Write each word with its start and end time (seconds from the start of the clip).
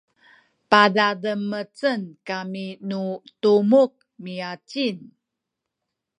padademecen 0.69 2.01
kami 2.27 2.67
nu 2.89 3.03
tumuk 3.41 3.91
miacin 4.23 4.97